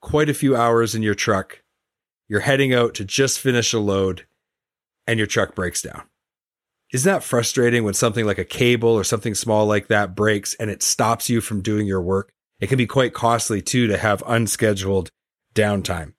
quite 0.00 0.28
a 0.28 0.34
few 0.34 0.56
hours 0.56 0.94
in 0.94 1.02
your 1.02 1.14
truck. 1.14 1.62
You're 2.28 2.40
heading 2.40 2.72
out 2.72 2.94
to 2.94 3.04
just 3.04 3.40
finish 3.40 3.72
a 3.72 3.78
load 3.78 4.26
and 5.06 5.18
your 5.18 5.26
truck 5.26 5.54
breaks 5.54 5.82
down. 5.82 6.02
Isn't 6.92 7.12
that 7.12 7.22
frustrating 7.22 7.84
when 7.84 7.94
something 7.94 8.26
like 8.26 8.38
a 8.38 8.44
cable 8.44 8.90
or 8.90 9.04
something 9.04 9.34
small 9.34 9.66
like 9.66 9.88
that 9.88 10.14
breaks 10.14 10.54
and 10.54 10.70
it 10.70 10.82
stops 10.82 11.28
you 11.28 11.40
from 11.40 11.62
doing 11.62 11.86
your 11.86 12.02
work? 12.02 12.32
It 12.60 12.68
can 12.68 12.78
be 12.78 12.86
quite 12.86 13.14
costly 13.14 13.62
too 13.62 13.86
to 13.86 13.96
have 13.96 14.22
unscheduled 14.26 15.10
downtime. 15.54 16.14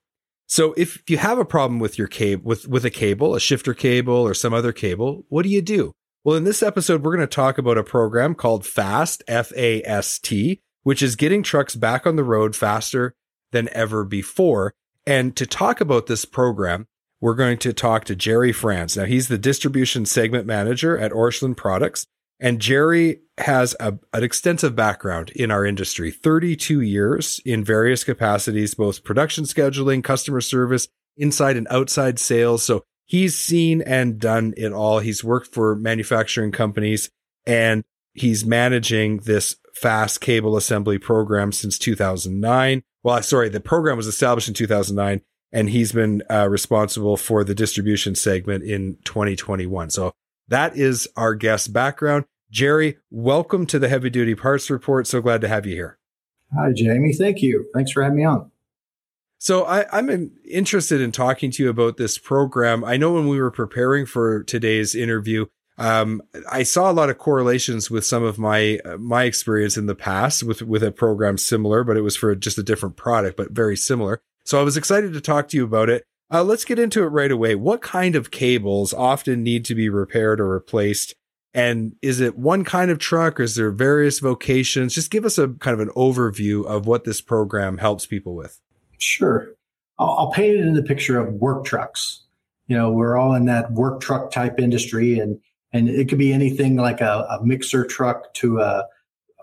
So 0.48 0.74
if 0.76 1.02
you 1.10 1.18
have 1.18 1.40
a 1.40 1.46
problem 1.46 1.80
with 1.80 1.98
your 1.98 2.08
cable, 2.08 2.44
with, 2.44 2.68
with 2.68 2.84
a 2.84 2.90
cable, 2.90 3.36
a 3.36 3.40
shifter 3.40 3.74
cable 3.74 4.16
or 4.16 4.34
some 4.34 4.54
other 4.54 4.74
cable, 4.74 5.26
what 5.30 5.44
do 5.44 5.50
you 5.50 5.62
do? 5.62 5.94
Well, 6.24 6.36
in 6.36 6.44
this 6.44 6.62
episode, 6.62 7.04
we're 7.04 7.16
going 7.16 7.28
to 7.28 7.36
talk 7.36 7.58
about 7.58 7.78
a 7.78 7.84
program 7.84 8.36
called 8.36 8.66
FAST, 8.66 9.24
F 9.28 9.52
A 9.56 9.82
S 9.84 10.20
T, 10.20 10.60
which 10.84 11.02
is 11.02 11.16
getting 11.16 11.42
trucks 11.42 11.76
back 11.76 12.06
on 12.06 12.16
the 12.16 12.24
road 12.24 12.56
faster 12.56 13.14
than 13.52 13.70
ever 13.74 14.04
before. 14.04 14.74
And 15.06 15.36
to 15.36 15.46
talk 15.46 15.82
about 15.82 16.08
this 16.08 16.26
program, 16.26 16.88
we're 17.20 17.36
going 17.36 17.58
to 17.60 17.74
talk 17.74 18.06
to 18.06 18.16
Jerry 18.16 18.52
France. 18.52 18.98
Now, 18.98 19.06
he's 19.06 19.28
the 19.28 19.38
distribution 19.38 20.06
segment 20.06 20.46
manager 20.46 20.98
at 20.98 21.12
Orscheln 21.12 21.56
Products. 21.56 22.06
And 22.40 22.60
Jerry 22.60 23.22
has 23.38 23.76
a, 23.80 24.00
an 24.14 24.24
extensive 24.24 24.76
background 24.76 25.30
in 25.32 25.52
our 25.52 25.64
industry 25.64 26.10
32 26.10 26.82
years 26.82 27.40
in 27.46 27.64
various 27.64 28.04
capacities, 28.04 28.74
both 28.74 29.04
production 29.04 29.44
scheduling, 29.44 30.04
customer 30.04 30.42
service, 30.42 30.88
inside 31.18 31.56
and 31.56 31.68
outside 31.70 32.18
sales. 32.18 32.64
So 32.64 32.84
he's 33.06 33.38
seen 33.38 33.84
and 33.84 34.20
done 34.20 34.56
it 34.58 34.74
all. 34.74 35.00
He's 35.00 35.24
worked 35.24 35.54
for 35.54 35.76
manufacturing 35.76 36.52
companies 36.52 37.12
and 37.46 37.84
he's 38.14 38.46
managing 38.46 39.18
this 39.20 39.56
fast 39.74 40.22
cable 40.22 40.58
assembly 40.58 40.98
program 40.98 41.52
since 41.52 41.78
2009 41.78 42.84
well, 43.04 43.22
sorry, 43.24 43.50
the 43.50 43.60
program 43.60 43.98
was 43.98 44.08
established 44.08 44.48
in 44.48 44.54
2009 44.54 45.22
and 45.52 45.70
he's 45.70 45.92
been 45.92 46.22
uh, 46.30 46.48
responsible 46.50 47.18
for 47.18 47.44
the 47.44 47.56
distribution 47.56 48.16
segment 48.16 48.64
in 48.64 48.98
2021. 49.06 49.90
So 49.90 50.14
that 50.48 50.78
is 50.78 51.08
our 51.16 51.34
guest 51.34 51.74
background. 51.74 52.26
Jerry, 52.52 52.98
welcome 53.10 53.66
to 53.68 53.80
the 53.80 53.90
Heavy 53.90 54.10
Duty 54.10 54.36
Parts 54.36 54.70
Report. 54.70 55.08
So 55.08 55.22
glad 55.22 55.42
to 55.42 55.48
have 55.48 55.66
you 55.66 55.76
here. 55.76 55.98
Hi, 56.54 56.72
Jamie. 56.76 57.14
Thank 57.14 57.42
you. 57.42 57.66
Thanks 57.74 57.92
for 57.92 58.04
having 58.04 58.18
me 58.18 58.26
on. 58.26 58.52
So 59.40 59.64
I, 59.64 59.98
am 59.98 60.32
interested 60.48 61.02
in 61.02 61.12
talking 61.12 61.50
to 61.52 61.64
you 61.64 61.70
about 61.70 61.98
this 61.98 62.20
program. 62.20 62.84
I 62.84 62.98
know 62.98 63.14
when 63.14 63.28
we 63.28 63.42
were 63.42 63.50
preparing 63.50 64.06
for 64.06 64.44
today's 64.44 64.94
interview, 64.94 65.48
um, 65.82 66.22
I 66.50 66.62
saw 66.62 66.92
a 66.92 66.94
lot 66.94 67.10
of 67.10 67.18
correlations 67.18 67.90
with 67.90 68.06
some 68.06 68.22
of 68.22 68.38
my 68.38 68.80
uh, 68.86 68.98
my 68.98 69.24
experience 69.24 69.78
in 69.78 69.88
the 69.88 69.96
past 69.96 70.44
with 70.44 70.62
with 70.62 70.84
a 70.84 70.92
program 70.92 71.40
similar, 71.40 71.84
but 71.84 71.98
it 71.98 72.02
was 72.02 72.16
for 72.16 72.36
just 72.36 72.60
a 72.60 72.64
different 72.64 72.98
product, 72.98 73.36
but 73.36 73.52
very 73.52 73.76
similar. 73.76 74.22
So 74.46 74.60
I 74.60 74.64
was 74.64 74.78
excited 74.78 75.12
to 75.14 75.22
talk 75.22 75.48
to 75.50 75.58
you 75.58 75.64
about 75.64 75.90
it. 75.90 76.04
Uh, 76.32 76.44
let's 76.44 76.66
get 76.66 76.78
into 76.78 77.02
it 77.02 77.08
right 77.08 77.32
away. 77.32 77.56
What 77.56 77.82
kind 77.82 78.16
of 78.16 78.30
cables 78.30 78.94
often 78.94 79.44
need 79.44 79.66
to 79.66 79.76
be 79.76 79.90
repaired 79.90 80.40
or 80.40 80.50
replaced? 80.50 81.16
And 81.54 81.96
is 82.02 82.22
it 82.22 82.38
one 82.38 82.64
kind 82.64 82.92
of 82.92 83.00
truck 83.00 83.40
or 83.40 83.44
is 83.44 83.56
there 83.56 83.72
various 83.72 84.20
vocations? 84.20 84.94
Just 84.94 85.12
give 85.12 85.26
us 85.26 85.38
a 85.38 85.50
kind 85.50 85.74
of 85.74 85.80
an 85.80 85.94
overview 85.96 86.64
of 86.66 86.86
what 86.86 87.06
this 87.06 87.22
program 87.22 87.80
helps 87.80 88.06
people 88.06 88.36
with. 88.36 88.62
Sure. 89.00 89.50
I'll, 89.98 90.12
I'll 90.12 90.32
paint 90.32 90.60
it 90.60 90.62
in 90.62 90.76
the 90.76 90.84
picture 90.84 91.20
of 91.20 91.34
work 91.34 91.66
trucks. 91.66 92.22
You 92.68 92.78
know, 92.78 92.92
we're 92.92 93.18
all 93.18 93.34
in 93.34 93.46
that 93.46 93.72
work 93.74 94.00
truck 94.00 94.32
type 94.32 94.60
industry 94.60 95.20
and 95.20 95.42
and 95.74 95.90
it 95.90 96.10
could 96.10 96.18
be 96.18 96.34
anything 96.34 96.76
like 96.76 97.02
a, 97.02 97.28
a 97.30 97.44
mixer 97.44 97.86
truck 97.86 98.34
to 98.36 98.60
a 98.60 98.86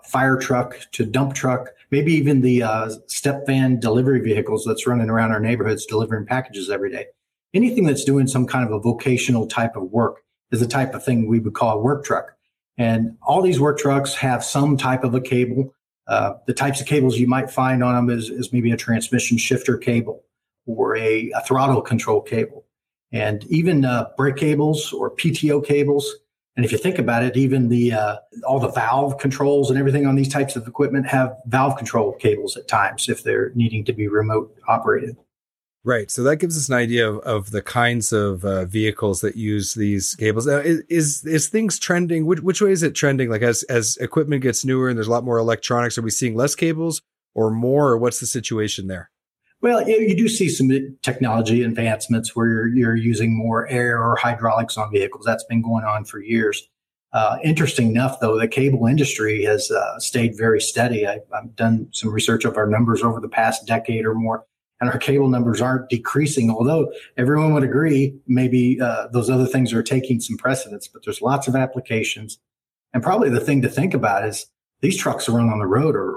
fire 0.05 0.37
truck 0.37 0.79
to 0.91 1.05
dump 1.05 1.33
truck, 1.33 1.69
maybe 1.91 2.13
even 2.13 2.41
the 2.41 2.63
uh, 2.63 2.89
step 3.07 3.45
van 3.45 3.79
delivery 3.79 4.19
vehicles 4.19 4.65
that's 4.65 4.87
running 4.87 5.09
around 5.09 5.31
our 5.31 5.39
neighborhoods 5.39 5.85
delivering 5.85 6.25
packages 6.25 6.69
every 6.69 6.91
day. 6.91 7.05
Anything 7.53 7.85
that's 7.85 8.03
doing 8.03 8.27
some 8.27 8.45
kind 8.45 8.65
of 8.65 8.71
a 8.71 8.79
vocational 8.79 9.47
type 9.47 9.75
of 9.75 9.83
work 9.91 10.17
is 10.51 10.59
the 10.59 10.67
type 10.67 10.93
of 10.93 11.03
thing 11.03 11.27
we 11.27 11.39
would 11.39 11.53
call 11.53 11.77
a 11.77 11.81
work 11.81 12.05
truck. 12.05 12.33
And 12.77 13.17
all 13.21 13.41
these 13.41 13.59
work 13.59 13.77
trucks 13.77 14.13
have 14.15 14.43
some 14.43 14.77
type 14.77 15.03
of 15.03 15.13
a 15.13 15.21
cable. 15.21 15.73
Uh, 16.07 16.33
the 16.47 16.53
types 16.53 16.79
of 16.79 16.87
cables 16.87 17.17
you 17.17 17.27
might 17.27 17.51
find 17.51 17.83
on 17.83 17.93
them 17.93 18.17
is, 18.17 18.29
is 18.29 18.53
maybe 18.53 18.71
a 18.71 18.77
transmission 18.77 19.37
shifter 19.37 19.77
cable 19.77 20.23
or 20.65 20.95
a, 20.95 21.31
a 21.35 21.41
throttle 21.41 21.81
control 21.81 22.21
cable 22.21 22.65
and 23.11 23.43
even 23.45 23.85
uh, 23.85 24.09
brake 24.17 24.37
cables 24.37 24.93
or 24.93 25.11
PTO 25.11 25.65
cables. 25.65 26.15
And 26.55 26.65
if 26.65 26.71
you 26.71 26.77
think 26.77 26.99
about 26.99 27.23
it, 27.23 27.37
even 27.37 27.69
the 27.69 27.93
uh, 27.93 28.17
all 28.45 28.59
the 28.59 28.71
valve 28.71 29.17
controls 29.17 29.69
and 29.69 29.79
everything 29.79 30.05
on 30.05 30.15
these 30.15 30.27
types 30.27 30.55
of 30.55 30.67
equipment 30.67 31.07
have 31.07 31.37
valve 31.45 31.77
control 31.77 32.13
cables 32.13 32.57
at 32.57 32.67
times 32.67 33.07
if 33.07 33.23
they're 33.23 33.51
needing 33.55 33.85
to 33.85 33.93
be 33.93 34.07
remote 34.07 34.53
operated. 34.67 35.15
Right. 35.85 36.11
So 36.11 36.23
that 36.23 36.37
gives 36.37 36.57
us 36.57 36.67
an 36.67 36.75
idea 36.75 37.09
of, 37.09 37.19
of 37.19 37.51
the 37.51 37.61
kinds 37.61 38.11
of 38.11 38.43
uh, 38.43 38.65
vehicles 38.65 39.21
that 39.21 39.37
use 39.37 39.73
these 39.73 40.13
cables. 40.15 40.45
Now, 40.45 40.57
is, 40.57 40.81
is, 40.89 41.25
is 41.25 41.47
things 41.47 41.79
trending? 41.79 42.25
Which, 42.25 42.41
which 42.41 42.61
way 42.61 42.71
is 42.71 42.83
it 42.83 42.95
trending? 42.95 43.29
Like 43.29 43.41
as 43.41 43.63
as 43.63 43.95
equipment 43.97 44.43
gets 44.43 44.65
newer 44.65 44.89
and 44.89 44.97
there's 44.97 45.07
a 45.07 45.11
lot 45.11 45.23
more 45.23 45.37
electronics, 45.37 45.97
are 45.97 46.01
we 46.01 46.09
seeing 46.09 46.35
less 46.35 46.55
cables 46.55 47.01
or 47.33 47.49
more? 47.49 47.91
Or 47.91 47.97
what's 47.97 48.19
the 48.19 48.25
situation 48.25 48.87
there? 48.87 49.09
Well, 49.61 49.87
you 49.87 50.15
do 50.15 50.29
see 50.29 50.47
some 50.47 50.69
technology 51.01 51.63
advancements 51.63 52.33
where 52.33 52.47
you're, 52.47 52.67
you're 52.67 52.95
using 52.95 53.37
more 53.37 53.67
air 53.67 54.01
or 54.01 54.15
hydraulics 54.15 54.77
on 54.77 54.89
vehicles. 54.89 55.25
That's 55.25 55.43
been 55.43 55.61
going 55.61 55.83
on 55.83 56.05
for 56.05 56.21
years. 56.21 56.69
Uh, 57.11 57.37
interesting 57.43 57.89
enough, 57.89 58.19
though, 58.19 58.39
the 58.39 58.47
cable 58.47 58.85
industry 58.85 59.43
has 59.43 59.69
uh, 59.71 59.99
stayed 59.99 60.37
very 60.37 60.61
steady. 60.61 61.07
I, 61.07 61.19
have 61.33 61.55
done 61.55 61.89
some 61.91 62.11
research 62.11 62.45
of 62.45 62.55
our 62.55 62.67
numbers 62.67 63.01
over 63.01 63.19
the 63.19 63.27
past 63.27 63.65
decade 63.65 64.05
or 64.05 64.13
more, 64.13 64.45
and 64.79 64.89
our 64.89 64.99
cable 64.99 65.27
numbers 65.27 65.59
aren't 65.59 65.89
decreasing. 65.89 66.51
Although 66.51 66.93
everyone 67.17 67.53
would 67.53 67.63
agree, 67.63 68.15
maybe 68.27 68.79
uh, 68.79 69.07
those 69.11 69.29
other 69.29 69.47
things 69.47 69.73
are 69.73 69.83
taking 69.83 70.21
some 70.21 70.37
precedence. 70.37 70.87
But 70.87 71.03
there's 71.03 71.21
lots 71.21 71.47
of 71.47 71.55
applications, 71.55 72.39
and 72.93 73.01
probably 73.01 73.29
the 73.29 73.41
thing 73.41 73.63
to 73.63 73.69
think 73.69 73.95
about 73.95 74.23
is 74.23 74.45
these 74.81 74.97
trucks 74.97 75.27
are 75.27 75.33
run 75.33 75.49
on 75.49 75.59
the 75.59 75.67
road 75.67 75.95
or, 75.95 76.11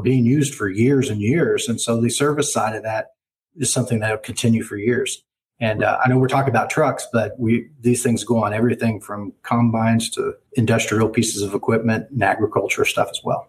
are 0.00 0.02
being 0.02 0.24
used 0.24 0.54
for 0.54 0.68
years 0.68 1.08
and 1.08 1.20
years. 1.20 1.68
And 1.68 1.80
so 1.80 2.00
the 2.00 2.10
service 2.10 2.52
side 2.52 2.74
of 2.74 2.82
that 2.82 3.12
is 3.56 3.72
something 3.72 4.00
that 4.00 4.10
will 4.10 4.18
continue 4.18 4.62
for 4.62 4.76
years. 4.76 5.22
And 5.60 5.84
uh, 5.84 5.98
I 6.02 6.08
know 6.08 6.18
we're 6.18 6.28
talking 6.28 6.50
about 6.50 6.70
trucks, 6.70 7.06
but 7.12 7.38
we 7.38 7.68
these 7.80 8.02
things 8.02 8.24
go 8.24 8.42
on 8.42 8.54
everything 8.54 9.00
from 9.00 9.34
combines 9.42 10.08
to 10.10 10.34
industrial 10.54 11.08
pieces 11.10 11.42
of 11.42 11.54
equipment 11.54 12.06
and 12.10 12.22
agriculture 12.22 12.86
stuff 12.86 13.08
as 13.10 13.20
well. 13.22 13.46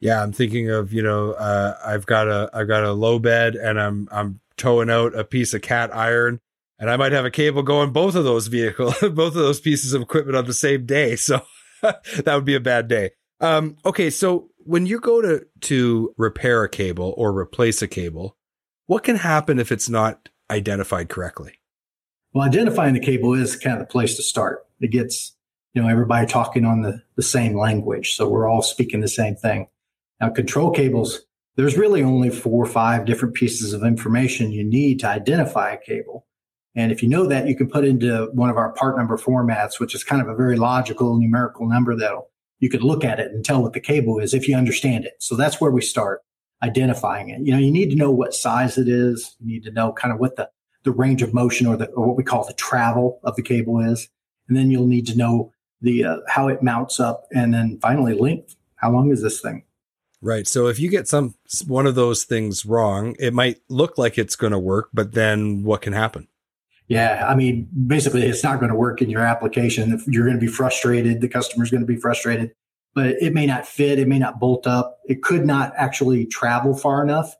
Yeah, 0.00 0.22
I'm 0.22 0.32
thinking 0.32 0.68
of 0.70 0.92
you 0.92 1.02
know 1.02 1.32
uh, 1.32 1.78
I've 1.84 2.04
got 2.04 2.28
a 2.28 2.50
I've 2.52 2.68
got 2.68 2.84
a 2.84 2.92
low 2.92 3.18
bed 3.18 3.54
and 3.54 3.80
I'm 3.80 4.08
I'm 4.12 4.40
towing 4.58 4.90
out 4.90 5.18
a 5.18 5.24
piece 5.24 5.54
of 5.54 5.62
cat 5.62 5.94
iron 5.96 6.40
and 6.78 6.90
I 6.90 6.98
might 6.98 7.12
have 7.12 7.24
a 7.24 7.30
cable 7.30 7.62
going 7.62 7.90
both 7.90 8.14
of 8.14 8.24
those 8.24 8.48
vehicles 8.48 8.98
both 9.00 9.34
of 9.34 9.34
those 9.34 9.60
pieces 9.60 9.94
of 9.94 10.02
equipment 10.02 10.36
on 10.36 10.44
the 10.44 10.52
same 10.52 10.84
day. 10.84 11.16
So 11.16 11.40
that 11.82 12.34
would 12.34 12.44
be 12.44 12.54
a 12.54 12.60
bad 12.60 12.86
day. 12.86 13.12
Um, 13.40 13.76
okay, 13.84 14.10
so 14.10 14.50
when 14.58 14.86
you 14.86 15.00
go 15.00 15.20
to 15.22 15.46
to 15.62 16.14
repair 16.16 16.62
a 16.62 16.68
cable 16.68 17.14
or 17.16 17.36
replace 17.36 17.82
a 17.82 17.88
cable, 17.88 18.36
what 18.86 19.04
can 19.04 19.16
happen 19.16 19.58
if 19.58 19.72
it's 19.72 19.88
not 19.88 20.28
identified 20.50 21.08
correctly? 21.08 21.54
Well, 22.32 22.46
identifying 22.46 22.94
the 22.94 23.00
cable 23.00 23.34
is 23.34 23.56
kind 23.56 23.74
of 23.74 23.80
the 23.80 23.90
place 23.90 24.16
to 24.16 24.22
start. 24.22 24.66
It 24.80 24.90
gets 24.90 25.36
you 25.74 25.82
know 25.82 25.88
everybody 25.88 26.26
talking 26.26 26.64
on 26.64 26.82
the, 26.82 27.02
the 27.16 27.22
same 27.22 27.56
language, 27.56 28.14
so 28.14 28.28
we're 28.28 28.48
all 28.48 28.62
speaking 28.62 29.00
the 29.00 29.08
same 29.08 29.36
thing. 29.36 29.68
Now, 30.20 30.28
control 30.28 30.70
cables, 30.70 31.20
there's 31.56 31.78
really 31.78 32.02
only 32.02 32.30
four 32.30 32.62
or 32.62 32.68
five 32.68 33.06
different 33.06 33.34
pieces 33.34 33.72
of 33.72 33.84
information 33.84 34.52
you 34.52 34.64
need 34.64 35.00
to 35.00 35.08
identify 35.08 35.72
a 35.72 35.78
cable. 35.78 36.26
And 36.76 36.92
if 36.92 37.02
you 37.02 37.08
know 37.08 37.26
that, 37.26 37.48
you 37.48 37.56
can 37.56 37.68
put 37.68 37.84
into 37.84 38.30
one 38.32 38.50
of 38.50 38.56
our 38.56 38.72
part 38.72 38.96
number 38.96 39.16
formats, 39.16 39.80
which 39.80 39.94
is 39.94 40.04
kind 40.04 40.22
of 40.22 40.28
a 40.28 40.36
very 40.36 40.56
logical 40.56 41.18
numerical 41.18 41.68
number 41.68 41.96
that'll 41.96 42.29
you 42.60 42.68
could 42.68 42.82
look 42.82 43.04
at 43.04 43.18
it 43.18 43.32
and 43.32 43.44
tell 43.44 43.62
what 43.62 43.72
the 43.72 43.80
cable 43.80 44.18
is 44.18 44.32
if 44.32 44.46
you 44.46 44.54
understand 44.54 45.04
it. 45.04 45.14
So 45.18 45.34
that's 45.34 45.60
where 45.60 45.70
we 45.70 45.80
start 45.80 46.22
identifying 46.62 47.30
it. 47.30 47.40
You 47.40 47.52
know, 47.52 47.58
you 47.58 47.70
need 47.70 47.90
to 47.90 47.96
know 47.96 48.10
what 48.10 48.34
size 48.34 48.78
it 48.78 48.88
is. 48.88 49.34
You 49.40 49.46
need 49.46 49.64
to 49.64 49.72
know 49.72 49.92
kind 49.92 50.12
of 50.12 50.20
what 50.20 50.36
the, 50.36 50.48
the 50.84 50.92
range 50.92 51.22
of 51.22 51.34
motion 51.34 51.66
or 51.66 51.76
the, 51.76 51.86
or 51.86 52.06
what 52.06 52.16
we 52.16 52.22
call 52.22 52.46
the 52.46 52.52
travel 52.52 53.18
of 53.24 53.34
the 53.34 53.42
cable 53.42 53.80
is. 53.80 54.08
And 54.46 54.56
then 54.56 54.70
you'll 54.70 54.86
need 54.86 55.06
to 55.06 55.16
know 55.16 55.52
the, 55.80 56.04
uh, 56.04 56.16
how 56.28 56.48
it 56.48 56.62
mounts 56.62 57.00
up 57.00 57.24
and 57.32 57.54
then 57.54 57.78
finally 57.80 58.12
length. 58.14 58.56
How 58.76 58.90
long 58.90 59.10
is 59.10 59.22
this 59.22 59.40
thing? 59.40 59.64
Right. 60.22 60.46
So 60.46 60.66
if 60.66 60.78
you 60.78 60.90
get 60.90 61.08
some, 61.08 61.34
one 61.66 61.86
of 61.86 61.94
those 61.94 62.24
things 62.24 62.66
wrong, 62.66 63.16
it 63.18 63.32
might 63.32 63.60
look 63.70 63.96
like 63.96 64.18
it's 64.18 64.36
going 64.36 64.52
to 64.52 64.58
work, 64.58 64.90
but 64.92 65.12
then 65.12 65.62
what 65.62 65.80
can 65.80 65.94
happen? 65.94 66.28
Yeah, 66.90 67.24
I 67.28 67.36
mean, 67.36 67.68
basically, 67.86 68.22
it's 68.22 68.42
not 68.42 68.58
going 68.58 68.68
to 68.68 68.74
work 68.74 69.00
in 69.00 69.08
your 69.08 69.20
application. 69.20 70.02
You're 70.08 70.24
going 70.24 70.36
to 70.36 70.44
be 70.44 70.50
frustrated. 70.50 71.20
The 71.20 71.28
customer's 71.28 71.70
going 71.70 71.82
to 71.82 71.86
be 71.86 71.94
frustrated, 71.94 72.50
but 72.96 73.10
it 73.22 73.32
may 73.32 73.46
not 73.46 73.64
fit. 73.64 74.00
It 74.00 74.08
may 74.08 74.18
not 74.18 74.40
bolt 74.40 74.66
up. 74.66 74.98
It 75.04 75.22
could 75.22 75.46
not 75.46 75.72
actually 75.76 76.26
travel 76.26 76.74
far 76.74 77.00
enough 77.00 77.32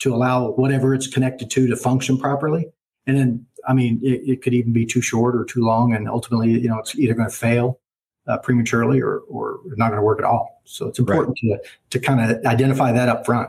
to 0.00 0.14
allow 0.14 0.50
whatever 0.50 0.92
it's 0.92 1.06
connected 1.06 1.50
to 1.52 1.66
to 1.68 1.74
function 1.74 2.18
properly. 2.18 2.66
And 3.06 3.16
then, 3.16 3.46
I 3.66 3.72
mean, 3.72 3.98
it, 4.02 4.20
it 4.28 4.42
could 4.42 4.52
even 4.52 4.74
be 4.74 4.84
too 4.84 5.00
short 5.00 5.34
or 5.34 5.46
too 5.46 5.64
long, 5.64 5.94
and 5.94 6.06
ultimately, 6.06 6.50
you 6.50 6.68
know, 6.68 6.78
it's 6.78 6.94
either 6.94 7.14
going 7.14 7.30
to 7.30 7.34
fail 7.34 7.80
uh, 8.26 8.36
prematurely 8.36 9.00
or 9.00 9.20
or 9.20 9.60
not 9.78 9.88
going 9.88 10.00
to 10.00 10.04
work 10.04 10.18
at 10.18 10.26
all. 10.26 10.60
So 10.64 10.86
it's 10.86 10.98
important 10.98 11.38
right. 11.42 11.58
to 11.62 11.98
to 11.98 11.98
kind 11.98 12.30
of 12.30 12.44
identify 12.44 12.92
that 12.92 13.08
up 13.08 13.24
front. 13.24 13.48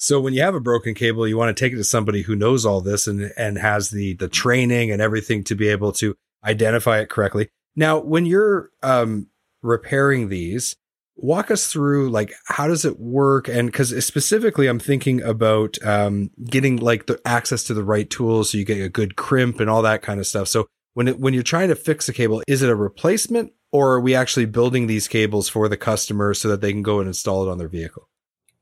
So 0.00 0.18
when 0.18 0.32
you 0.32 0.40
have 0.40 0.54
a 0.54 0.60
broken 0.60 0.94
cable, 0.94 1.28
you 1.28 1.36
want 1.36 1.54
to 1.54 1.62
take 1.62 1.74
it 1.74 1.76
to 1.76 1.84
somebody 1.84 2.22
who 2.22 2.34
knows 2.34 2.64
all 2.64 2.80
this 2.80 3.06
and 3.06 3.32
and 3.36 3.58
has 3.58 3.90
the 3.90 4.14
the 4.14 4.28
training 4.28 4.90
and 4.90 5.02
everything 5.02 5.44
to 5.44 5.54
be 5.54 5.68
able 5.68 5.92
to 5.92 6.16
identify 6.42 7.00
it 7.00 7.10
correctly. 7.10 7.50
Now, 7.76 7.98
when 7.98 8.24
you're 8.24 8.70
um, 8.82 9.28
repairing 9.62 10.30
these, 10.30 10.74
walk 11.16 11.50
us 11.50 11.66
through 11.66 12.08
like 12.08 12.32
how 12.46 12.66
does 12.66 12.86
it 12.86 12.98
work? 12.98 13.46
And 13.46 13.70
because 13.70 14.04
specifically 14.04 14.68
i'm 14.68 14.78
thinking 14.78 15.22
about 15.22 15.76
um, 15.84 16.30
getting 16.44 16.76
like 16.76 17.04
the 17.04 17.20
access 17.26 17.62
to 17.64 17.74
the 17.74 17.84
right 17.84 18.08
tools 18.08 18.50
so 18.50 18.58
you 18.58 18.64
get 18.64 18.80
a 18.80 18.88
good 18.88 19.16
crimp 19.16 19.60
and 19.60 19.68
all 19.68 19.82
that 19.82 20.00
kind 20.00 20.18
of 20.18 20.26
stuff. 20.26 20.48
So 20.48 20.66
when 20.94 21.08
it, 21.08 21.20
when 21.20 21.34
you're 21.34 21.42
trying 21.42 21.68
to 21.68 21.76
fix 21.76 22.08
a 22.08 22.14
cable 22.14 22.42
is 22.48 22.62
it 22.62 22.70
a 22.70 22.74
replacement 22.74 23.52
or 23.70 23.92
are 23.92 24.00
we 24.00 24.14
actually 24.14 24.46
building 24.46 24.86
these 24.86 25.08
cables 25.08 25.50
for 25.50 25.68
the 25.68 25.76
customer 25.76 26.32
so 26.32 26.48
that 26.48 26.62
they 26.62 26.72
can 26.72 26.82
go 26.82 27.00
and 27.00 27.06
install 27.06 27.46
it 27.46 27.50
on 27.50 27.58
their 27.58 27.68
vehicle 27.68 28.08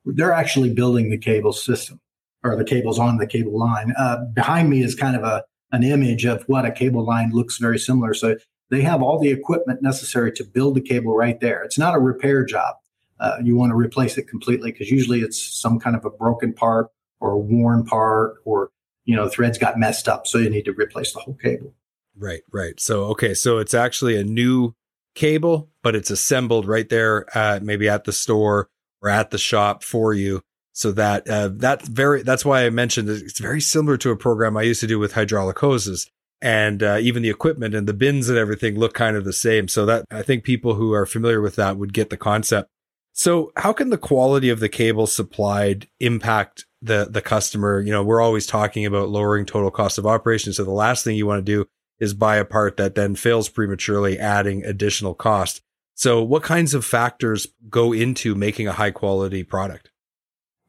they're 0.05 0.33
actually 0.33 0.73
building 0.73 1.11
the 1.11 1.19
cable 1.19 1.53
system 1.53 2.00
or 2.45 2.56
the 2.56 2.65
cables 2.65 2.99
on 2.99 3.19
the 3.19 3.27
cable 3.27 3.59
line. 3.59 3.93
Uh, 3.99 4.19
behind 4.35 4.71
me 4.71 4.83
is 4.83 4.95
kind 4.95 5.17
of 5.17 5.23
a 5.23 5.45
an 5.71 5.83
image 5.83 6.25
of 6.25 6.43
what 6.45 6.65
a 6.65 6.73
cable 6.73 7.05
line 7.05 7.31
looks 7.31 7.59
very 7.59 7.79
similar. 7.79 8.15
So 8.15 8.37
they 8.71 8.81
have 8.83 9.03
all 9.03 9.19
the 9.19 9.31
equipment 9.31 9.83
necessary 9.83 10.33
to 10.33 10.45
build 10.45 10.77
the 10.77 10.81
cable 10.81 11.15
right 11.15 11.39
there. 11.41 11.62
It's 11.62 11.79
not 11.79 11.95
a 11.95 11.99
repair 11.99 12.45
job. 12.45 12.77
Uh, 13.21 13.37
you 13.43 13.56
want 13.56 13.71
to 13.71 13.77
replace 13.77 14.17
it 14.17 14.29
completely 14.29 14.73
because 14.73 14.91
usually 14.91 15.21
it's 15.21 15.43
some 15.43 15.79
kind 15.79 15.97
of 15.97 16.05
a 16.05 16.11
broken 16.11 16.55
part 16.55 16.89
or 17.21 17.33
a 17.33 17.39
worn 17.39 17.85
part 17.85 18.37
or 18.45 18.71
you 19.05 19.17
know 19.17 19.29
threads 19.29 19.59
got 19.59 19.79
messed 19.79 20.09
up, 20.09 20.27
so 20.27 20.39
you 20.39 20.50
need 20.50 20.65
to 20.65 20.73
replace 20.73 21.12
the 21.12 21.21
whole 21.21 21.35
cable. 21.35 21.75
Right, 22.17 22.43
right. 22.53 22.79
So 22.79 23.05
okay, 23.06 23.35
so 23.35 23.59
it's 23.59 23.75
actually 23.75 24.17
a 24.17 24.25
new 24.25 24.75
cable, 25.15 25.71
but 25.83 25.97
it's 25.97 26.11
assembled 26.11 26.67
right 26.67 26.89
there, 26.89 27.27
uh, 27.37 27.59
maybe 27.62 27.89
at 27.89 28.05
the 28.05 28.12
store 28.12 28.69
or 29.03 29.09
at 29.09 29.31
the 29.31 29.39
shop 29.39 29.83
for 29.83 30.12
you. 30.12 30.43
So 30.73 30.93
that 30.93 31.29
uh, 31.29 31.50
that's 31.55 31.89
very 31.89 32.23
that's 32.23 32.45
why 32.45 32.65
I 32.65 32.71
mentioned 32.71 33.09
it's 33.09 33.41
very 33.41 33.61
similar 33.61 33.97
to 33.97 34.11
a 34.11 34.17
program 34.17 34.56
I 34.56 34.62
used 34.62 34.81
to 34.81 34.87
do 34.87 34.99
with 35.00 35.15
hydraulic 35.15 35.59
hoses, 35.59 36.09
and 36.41 36.83
uh, 36.85 36.99
even 37.00 37.23
the 37.23 37.31
equipment 37.31 37.75
and 37.75 37.89
the 37.89 37.93
bins 37.93 38.29
and 38.29 38.39
everything 38.39 38.79
look 38.79 38.95
kind 38.95 39.17
of 39.17 39.25
the 39.25 39.33
same. 39.33 39.67
So 39.67 39.85
that 39.87 40.05
I 40.11 40.23
think 40.23 40.45
people 40.45 40.75
who 40.75 40.93
are 40.93 41.05
familiar 41.05 41.41
with 41.41 41.56
that 41.56 41.79
would 41.79 41.93
get 41.93 42.11
the 42.11 42.17
concept. 42.17 42.71
So 43.12 43.50
how 43.56 43.73
can 43.73 43.91
the 43.91 43.99
quality 43.99 44.49
of 44.50 44.61
the 44.61 44.69
cable 44.69 45.09
supplied 45.09 45.89
impact 45.99 46.65
the 46.81 47.09
the 47.11 47.23
customer? 47.23 47.81
You 47.81 47.91
know, 47.91 48.05
we're 48.05 48.23
always 48.23 48.47
talking 48.47 48.87
about 48.87 49.09
lowering 49.09 49.47
total 49.47 49.73
cost 49.73 49.99
of 49.99 50.06
operation. 50.06 50.53
So 50.53 50.62
the 50.62 50.71
last 50.71 51.03
thing 51.03 51.17
you 51.17 51.27
want 51.27 51.45
to 51.45 51.53
do 51.53 51.69
is 51.99 52.15
buy 52.15 52.37
a 52.37 52.45
part 52.45 52.77
that 52.77 52.95
then 52.95 53.17
fails 53.17 53.49
prematurely, 53.49 54.17
adding 54.17 54.65
additional 54.65 55.15
cost. 55.15 55.61
So, 55.99 56.23
what 56.23 56.45
kinds 56.45 56.75
of 56.75 56.85
factors 56.85 57.49
go 57.69 57.93
into 57.93 58.37
making 58.37 58.69
a 58.69 58.73
high 58.73 58.93
quality 58.93 59.43
product? 59.43 59.91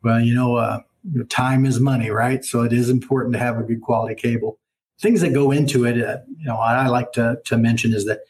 Well, 0.02 0.20
you 0.20 0.34
know, 0.34 0.56
uh, 0.56 0.80
time 1.30 1.68
is 1.68 1.80
money, 1.80 2.10
right? 2.10 2.44
So 2.44 2.64
it 2.64 2.74
is 2.74 2.90
important 2.90 3.34
to 3.34 3.40
have 3.40 3.60
a 3.60 3.62
good 3.62 3.84
quality 3.84 4.16
cable. 4.16 4.58
Things 5.00 5.22
that 5.22 5.31
go 5.31 5.52
into 5.52 5.86
it, 5.86 6.04
uh, 6.04 6.18
you 6.36 6.48
know, 6.48 6.56
I 6.56 6.88
like 6.88 7.12
to, 7.12 7.38
to 7.46 7.58
mention 7.60 7.94
is 7.94 8.06
that 8.06 8.22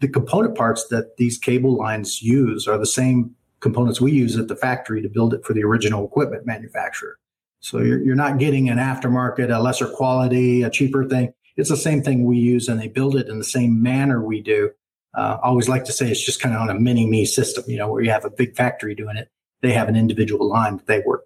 the 0.00 0.08
component 0.08 0.54
parts 0.54 0.86
that 0.88 1.16
these 1.16 1.38
cable 1.38 1.78
lines 1.78 2.20
use 2.20 2.68
are 2.68 2.76
the 2.76 2.84
same 2.84 3.34
components 3.60 4.02
we 4.02 4.12
use 4.12 4.36
at 4.36 4.48
the 4.48 4.56
factory 4.56 5.00
to 5.00 5.08
build 5.08 5.32
it 5.32 5.46
for 5.46 5.54
the 5.54 5.64
original 5.64 6.04
equipment 6.04 6.44
manufacturer. 6.44 7.18
So 7.60 7.78
you're, 7.78 8.02
you're 8.02 8.14
not 8.16 8.36
getting 8.36 8.68
an 8.68 8.76
aftermarket, 8.76 9.48
a 9.48 9.62
lesser 9.62 9.88
quality, 9.88 10.62
a 10.62 10.68
cheaper 10.68 11.06
thing. 11.06 11.32
It's 11.56 11.70
the 11.70 11.78
same 11.78 12.02
thing 12.02 12.26
we 12.26 12.36
use 12.36 12.68
and 12.68 12.78
they 12.78 12.88
build 12.88 13.16
it 13.16 13.28
in 13.28 13.38
the 13.38 13.44
same 13.44 13.82
manner 13.82 14.22
we 14.22 14.42
do 14.42 14.72
uh, 15.16 15.38
I 15.42 15.48
always 15.48 15.68
like 15.68 15.84
to 15.84 15.92
say 15.92 16.10
it's 16.10 16.24
just 16.24 16.40
kind 16.40 16.54
of 16.54 16.60
on 16.60 16.70
a 16.70 16.78
mini 16.78 17.06
me 17.06 17.24
system, 17.24 17.64
you 17.66 17.78
know, 17.78 17.90
where 17.90 18.02
you 18.02 18.10
have 18.10 18.24
a 18.24 18.30
big 18.30 18.56
factory 18.56 18.94
doing 18.94 19.16
it. 19.16 19.28
They 19.62 19.72
have 19.72 19.88
an 19.88 19.96
individual 19.96 20.48
line 20.48 20.76
that 20.76 20.86
they 20.86 21.02
work. 21.06 21.24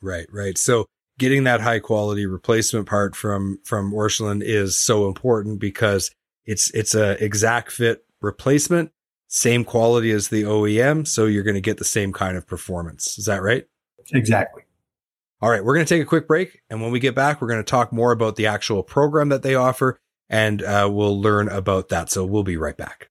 Right, 0.00 0.26
right. 0.30 0.58
So 0.58 0.86
getting 1.18 1.44
that 1.44 1.60
high 1.60 1.78
quality 1.78 2.26
replacement 2.26 2.86
part 2.88 3.16
from 3.16 3.58
from 3.64 3.92
Orscheln 3.92 4.42
is 4.42 4.78
so 4.78 5.06
important 5.08 5.60
because 5.60 6.10
it's 6.44 6.70
it's 6.72 6.94
a 6.94 7.22
exact 7.22 7.72
fit 7.72 8.04
replacement, 8.20 8.92
same 9.28 9.64
quality 9.64 10.10
as 10.10 10.28
the 10.28 10.42
OEM, 10.42 11.06
so 11.06 11.26
you're 11.26 11.42
going 11.42 11.54
to 11.54 11.60
get 11.60 11.78
the 11.78 11.84
same 11.84 12.12
kind 12.12 12.36
of 12.36 12.46
performance. 12.46 13.18
Is 13.18 13.26
that 13.26 13.42
right? 13.42 13.64
Exactly. 14.12 14.62
All 15.40 15.50
right, 15.50 15.64
we're 15.64 15.74
going 15.74 15.86
to 15.86 15.94
take 15.94 16.02
a 16.02 16.06
quick 16.06 16.28
break, 16.28 16.60
and 16.70 16.80
when 16.80 16.92
we 16.92 17.00
get 17.00 17.16
back, 17.16 17.40
we're 17.40 17.48
going 17.48 17.58
to 17.58 17.64
talk 17.64 17.92
more 17.92 18.12
about 18.12 18.36
the 18.36 18.46
actual 18.46 18.82
program 18.84 19.28
that 19.30 19.42
they 19.42 19.56
offer, 19.56 19.98
and 20.28 20.62
uh, 20.62 20.88
we'll 20.90 21.20
learn 21.20 21.48
about 21.48 21.88
that. 21.88 22.10
So 22.10 22.24
we'll 22.24 22.44
be 22.44 22.56
right 22.56 22.76
back. 22.76 23.08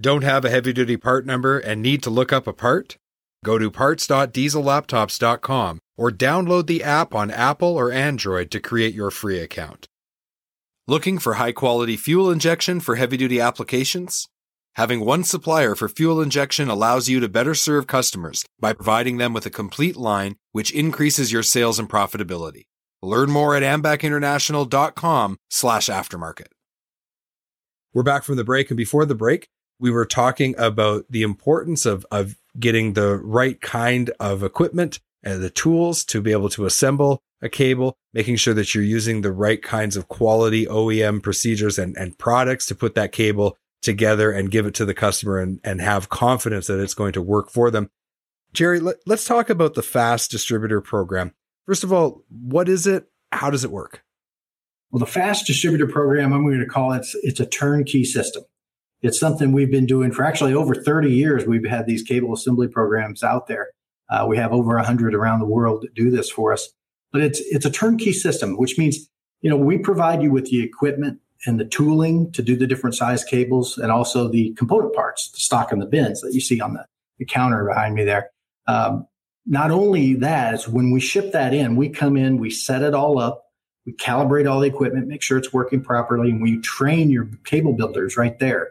Don't 0.00 0.24
have 0.24 0.44
a 0.44 0.50
heavy 0.50 0.72
duty 0.72 0.96
part 0.96 1.24
number 1.24 1.56
and 1.58 1.80
need 1.80 2.02
to 2.02 2.10
look 2.10 2.32
up 2.32 2.48
a 2.48 2.52
part? 2.52 2.96
Go 3.44 3.58
to 3.58 3.70
parts.diesellaptops.com 3.70 5.78
or 5.96 6.10
download 6.10 6.66
the 6.66 6.82
app 6.82 7.14
on 7.14 7.30
Apple 7.30 7.76
or 7.76 7.92
Android 7.92 8.50
to 8.50 8.58
create 8.58 8.92
your 8.92 9.12
free 9.12 9.38
account. 9.38 9.86
Looking 10.88 11.18
for 11.18 11.34
high 11.34 11.52
quality 11.52 11.96
fuel 11.96 12.28
injection 12.30 12.80
for 12.80 12.96
heavy 12.96 13.16
duty 13.16 13.40
applications? 13.40 14.26
Having 14.74 15.04
one 15.04 15.22
supplier 15.22 15.76
for 15.76 15.88
fuel 15.88 16.20
injection 16.20 16.68
allows 16.68 17.08
you 17.08 17.20
to 17.20 17.28
better 17.28 17.54
serve 17.54 17.86
customers 17.86 18.44
by 18.58 18.72
providing 18.72 19.18
them 19.18 19.32
with 19.32 19.46
a 19.46 19.50
complete 19.50 19.96
line, 19.96 20.34
which 20.50 20.72
increases 20.72 21.30
your 21.30 21.44
sales 21.44 21.78
and 21.78 21.88
profitability. 21.88 22.64
Learn 23.00 23.30
more 23.30 23.54
at 23.54 23.62
ambacinternational.com 23.62 25.36
slash 25.50 25.86
aftermarket. 25.86 26.48
We're 27.92 28.02
back 28.02 28.24
from 28.24 28.34
the 28.34 28.42
break, 28.42 28.70
and 28.70 28.76
before 28.76 29.06
the 29.06 29.14
break, 29.14 29.46
we 29.78 29.90
were 29.90 30.06
talking 30.06 30.54
about 30.58 31.04
the 31.10 31.22
importance 31.22 31.86
of, 31.86 32.06
of 32.10 32.36
getting 32.58 32.92
the 32.92 33.16
right 33.16 33.60
kind 33.60 34.10
of 34.20 34.42
equipment 34.42 35.00
and 35.22 35.42
the 35.42 35.50
tools 35.50 36.04
to 36.04 36.20
be 36.20 36.32
able 36.32 36.48
to 36.50 36.66
assemble 36.66 37.22
a 37.42 37.48
cable, 37.48 37.96
making 38.12 38.36
sure 38.36 38.54
that 38.54 38.74
you're 38.74 38.84
using 38.84 39.20
the 39.20 39.32
right 39.32 39.62
kinds 39.62 39.96
of 39.96 40.08
quality 40.08 40.66
OEM 40.66 41.22
procedures 41.22 41.78
and, 41.78 41.96
and 41.96 42.18
products 42.18 42.66
to 42.66 42.74
put 42.74 42.94
that 42.94 43.12
cable 43.12 43.56
together 43.82 44.30
and 44.32 44.50
give 44.50 44.64
it 44.66 44.74
to 44.74 44.84
the 44.84 44.94
customer 44.94 45.38
and, 45.38 45.60
and 45.62 45.80
have 45.80 46.08
confidence 46.08 46.66
that 46.66 46.80
it's 46.80 46.94
going 46.94 47.12
to 47.12 47.22
work 47.22 47.50
for 47.50 47.70
them. 47.70 47.90
Jerry, 48.52 48.80
let, 48.80 48.96
let's 49.06 49.24
talk 49.24 49.50
about 49.50 49.74
the 49.74 49.82
FAST 49.82 50.30
distributor 50.30 50.80
program. 50.80 51.34
First 51.66 51.84
of 51.84 51.92
all, 51.92 52.22
what 52.30 52.68
is 52.68 52.86
it? 52.86 53.08
How 53.32 53.50
does 53.50 53.64
it 53.64 53.70
work? 53.70 54.02
Well, 54.90 55.00
the 55.00 55.06
FAST 55.06 55.46
distributor 55.46 55.86
program, 55.86 56.32
I'm 56.32 56.44
going 56.44 56.60
to 56.60 56.66
call 56.66 56.92
it, 56.92 57.04
it's 57.22 57.40
a 57.40 57.46
turnkey 57.46 58.04
system 58.04 58.44
it's 59.04 59.20
something 59.20 59.52
we've 59.52 59.70
been 59.70 59.84
doing 59.84 60.10
for 60.12 60.24
actually 60.24 60.54
over 60.54 60.74
30 60.74 61.12
years. 61.12 61.44
We've 61.46 61.68
had 61.68 61.86
these 61.86 62.02
cable 62.02 62.32
assembly 62.32 62.68
programs 62.68 63.22
out 63.22 63.48
there. 63.48 63.68
Uh, 64.08 64.24
we 64.26 64.38
have 64.38 64.50
over 64.50 64.76
100 64.76 65.14
around 65.14 65.40
the 65.40 65.46
world 65.46 65.82
that 65.82 65.94
do 65.94 66.10
this 66.10 66.30
for 66.30 66.54
us. 66.54 66.70
But 67.12 67.20
it's 67.20 67.38
it's 67.40 67.66
a 67.66 67.70
turnkey 67.70 68.14
system, 68.14 68.56
which 68.56 68.78
means 68.78 69.08
you 69.42 69.50
know 69.50 69.58
we 69.58 69.76
provide 69.76 70.22
you 70.22 70.32
with 70.32 70.46
the 70.46 70.62
equipment 70.62 71.20
and 71.46 71.60
the 71.60 71.66
tooling 71.66 72.32
to 72.32 72.42
do 72.42 72.56
the 72.56 72.66
different 72.66 72.96
size 72.96 73.22
cables, 73.22 73.76
and 73.76 73.92
also 73.92 74.26
the 74.26 74.54
component 74.54 74.94
parts, 74.94 75.30
the 75.30 75.38
stock 75.38 75.70
and 75.70 75.82
the 75.82 75.86
bins 75.86 76.22
that 76.22 76.32
you 76.32 76.40
see 76.40 76.60
on 76.60 76.72
the, 76.72 76.86
the 77.18 77.26
counter 77.26 77.64
behind 77.66 77.94
me 77.94 78.04
there. 78.04 78.30
Um, 78.66 79.06
not 79.44 79.70
only 79.70 80.14
that, 80.14 80.54
is 80.54 80.66
when 80.66 80.90
we 80.90 81.00
ship 81.00 81.32
that 81.32 81.52
in, 81.52 81.76
we 81.76 81.90
come 81.90 82.16
in, 82.16 82.38
we 82.38 82.48
set 82.48 82.82
it 82.82 82.94
all 82.94 83.18
up, 83.18 83.44
we 83.84 83.92
calibrate 83.92 84.50
all 84.50 84.60
the 84.60 84.66
equipment, 84.66 85.06
make 85.06 85.22
sure 85.22 85.36
it's 85.36 85.52
working 85.52 85.82
properly, 85.84 86.30
and 86.30 86.40
we 86.40 86.58
train 86.60 87.10
your 87.10 87.28
cable 87.44 87.74
builders 87.74 88.16
right 88.16 88.38
there 88.38 88.70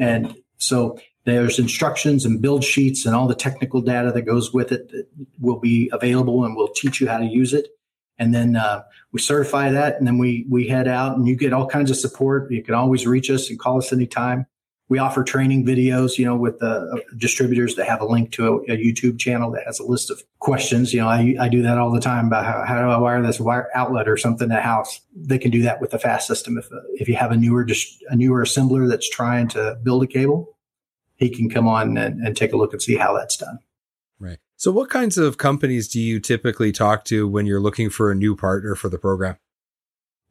and 0.00 0.34
so 0.58 0.98
there's 1.24 1.58
instructions 1.58 2.24
and 2.24 2.40
build 2.40 2.64
sheets 2.64 3.06
and 3.06 3.14
all 3.14 3.26
the 3.26 3.34
technical 3.34 3.80
data 3.80 4.12
that 4.12 4.22
goes 4.22 4.52
with 4.52 4.72
it 4.72 4.90
that 4.90 5.06
will 5.40 5.58
be 5.58 5.90
available 5.92 6.44
and 6.44 6.54
we'll 6.54 6.68
teach 6.68 7.00
you 7.00 7.08
how 7.08 7.18
to 7.18 7.24
use 7.24 7.54
it. 7.54 7.68
And 8.18 8.34
then 8.34 8.56
uh, 8.56 8.84
we 9.12 9.20
certify 9.20 9.70
that, 9.72 9.98
and 9.98 10.06
then 10.06 10.18
we 10.18 10.46
we 10.48 10.68
head 10.68 10.86
out, 10.86 11.16
and 11.16 11.26
you 11.26 11.34
get 11.34 11.52
all 11.52 11.66
kinds 11.66 11.90
of 11.90 11.96
support. 11.96 12.48
You 12.50 12.62
can 12.62 12.74
always 12.74 13.08
reach 13.08 13.28
us 13.28 13.50
and 13.50 13.58
call 13.58 13.78
us 13.78 13.92
anytime. 13.92 14.46
We 14.90 14.98
offer 14.98 15.24
training 15.24 15.64
videos, 15.64 16.18
you 16.18 16.26
know, 16.26 16.36
with 16.36 16.58
the 16.58 16.66
uh, 16.66 16.96
distributors 17.16 17.74
that 17.76 17.88
have 17.88 18.02
a 18.02 18.04
link 18.04 18.32
to 18.32 18.46
a, 18.46 18.74
a, 18.74 18.76
YouTube 18.76 19.18
channel 19.18 19.50
that 19.52 19.64
has 19.64 19.80
a 19.80 19.82
list 19.82 20.10
of 20.10 20.22
questions. 20.40 20.92
You 20.92 21.00
know, 21.00 21.08
I, 21.08 21.34
I 21.40 21.48
do 21.48 21.62
that 21.62 21.78
all 21.78 21.90
the 21.90 22.00
time 22.00 22.26
about 22.26 22.44
how, 22.44 22.64
how 22.66 22.82
do 22.82 22.88
I 22.90 22.98
wire 22.98 23.22
this 23.22 23.40
wire 23.40 23.70
outlet 23.74 24.08
or 24.08 24.18
something 24.18 24.52
at 24.52 24.62
house. 24.62 25.00
They 25.16 25.38
can 25.38 25.50
do 25.50 25.62
that 25.62 25.80
with 25.80 25.90
the 25.90 25.98
fast 25.98 26.26
system. 26.26 26.58
If 26.58 26.68
if 26.94 27.08
you 27.08 27.16
have 27.16 27.32
a 27.32 27.36
newer 27.36 27.66
a 28.10 28.16
newer 28.16 28.44
assembler 28.44 28.88
that's 28.88 29.08
trying 29.08 29.48
to 29.48 29.78
build 29.82 30.02
a 30.02 30.06
cable, 30.06 30.54
he 31.16 31.30
can 31.30 31.48
come 31.48 31.66
on 31.66 31.96
and, 31.96 32.20
and 32.20 32.36
take 32.36 32.52
a 32.52 32.56
look 32.56 32.72
and 32.72 32.82
see 32.82 32.96
how 32.96 33.16
that's 33.16 33.36
done. 33.36 33.58
Right. 34.18 34.38
So, 34.56 34.70
what 34.70 34.90
kinds 34.90 35.18
of 35.18 35.38
companies 35.38 35.88
do 35.88 36.00
you 36.00 36.20
typically 36.20 36.72
talk 36.72 37.04
to 37.06 37.28
when 37.28 37.46
you're 37.46 37.60
looking 37.60 37.90
for 37.90 38.10
a 38.10 38.14
new 38.14 38.36
partner 38.36 38.74
for 38.74 38.88
the 38.88 38.98
program? 38.98 39.36